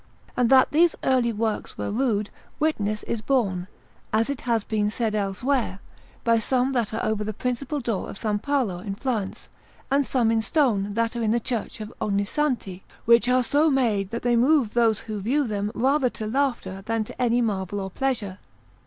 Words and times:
And 0.35 0.49
that 0.49 0.71
these 0.71 0.95
early 1.03 1.31
works 1.31 1.77
were 1.77 1.91
rude, 1.91 2.31
witness 2.59 3.03
is 3.03 3.21
borne, 3.21 3.67
as 4.11 4.31
it 4.31 4.41
has 4.49 4.63
been 4.63 4.89
said 4.89 5.13
elsewhere, 5.13 5.79
by 6.23 6.39
some 6.39 6.71
that 6.71 6.91
are 6.91 7.05
over 7.05 7.23
the 7.23 7.35
principal 7.35 7.79
door 7.79 8.09
of 8.09 8.17
S. 8.25 8.39
Paolo 8.41 8.79
in 8.79 8.95
Florence 8.95 9.49
and 9.91 10.03
some 10.03 10.31
in 10.31 10.41
stone 10.41 10.95
that 10.95 11.15
are 11.15 11.21
in 11.21 11.29
the 11.29 11.39
Church 11.39 11.79
of 11.79 11.93
Ognissanti, 12.01 12.81
which 13.05 13.29
are 13.29 13.43
so 13.43 13.69
made 13.69 14.09
that 14.09 14.23
they 14.23 14.35
move 14.35 14.73
those 14.73 15.01
who 15.01 15.21
view 15.21 15.45
them 15.45 15.71
rather 15.75 16.09
to 16.09 16.25
laughter 16.25 16.81
than 16.87 17.03
to 17.03 17.21
any 17.21 17.39
marvel 17.39 17.79
or 17.79 17.91
pleasure. 17.91 18.39